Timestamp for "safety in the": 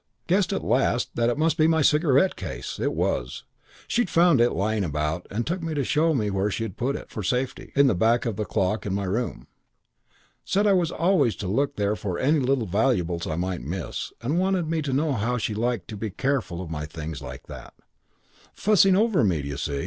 7.21-7.93